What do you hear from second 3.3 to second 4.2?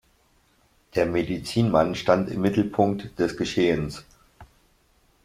Geschehens.